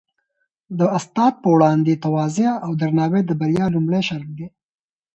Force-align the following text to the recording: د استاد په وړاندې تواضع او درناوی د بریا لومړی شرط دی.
د 0.77 0.79
استاد 0.97 1.33
په 1.41 1.47
وړاندې 1.55 2.01
تواضع 2.05 2.51
او 2.65 2.71
درناوی 2.81 3.21
د 3.25 3.31
بریا 3.41 3.65
لومړی 3.75 4.01
شرط 4.09 4.29
دی. 4.37 4.47